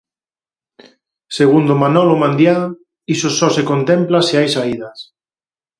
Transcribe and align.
Segundo 1.37 1.73
Manolo 1.83 2.15
Mandiá, 2.23 2.57
iso 3.15 3.29
só 3.37 3.47
se 3.55 3.63
contempla 3.71 4.25
se 4.27 4.33
hai 4.39 4.47
saídas. 4.55 4.97